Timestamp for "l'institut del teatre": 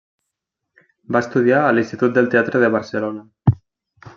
1.79-2.63